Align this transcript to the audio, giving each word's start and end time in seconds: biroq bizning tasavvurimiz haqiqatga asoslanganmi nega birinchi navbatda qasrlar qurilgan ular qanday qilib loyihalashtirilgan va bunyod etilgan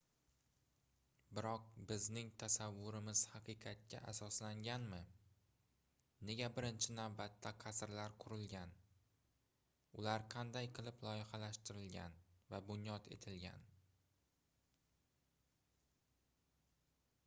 biroq 1.39 1.65
bizning 1.89 2.29
tasavvurimiz 2.43 3.19
haqiqatga 3.33 3.99
asoslanganmi 4.11 5.01
nega 6.31 6.47
birinchi 6.55 6.95
navbatda 7.01 7.53
qasrlar 7.65 8.17
qurilgan 8.25 8.73
ular 9.99 10.27
qanday 10.37 10.71
qilib 10.79 11.05
loyihalashtirilgan 11.11 12.19
va 12.55 12.63
bunyod 12.73 13.11
etilgan 13.19 13.69